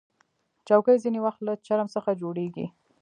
چوکۍ 0.67 0.97
ځینې 1.03 1.19
وخت 1.25 1.39
له 1.47 1.53
چرم 1.65 1.87
څخه 1.95 2.11
جوړیږي. 2.21 2.65